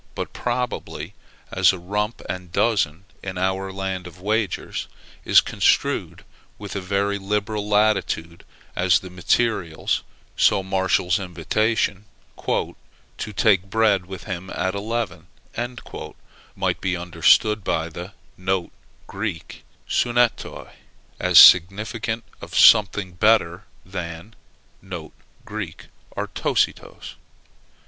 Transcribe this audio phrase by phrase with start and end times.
[0.15, 1.13] But probably,
[1.51, 4.87] as a rump and dozen, in our land of wagers,
[5.25, 6.25] is construed
[6.57, 8.43] with a very liberal latitude
[8.75, 10.01] as to the materials,
[10.35, 12.05] so Martial's invitation,
[12.47, 12.75] "to
[13.35, 15.27] take bread with him at eleven,"
[16.55, 18.13] might be understood by the
[19.05, 20.71] [Greek: sunetoi]
[21.19, 24.33] as significant of something better than
[25.45, 25.85] [Greek:
[26.17, 27.13] artositos].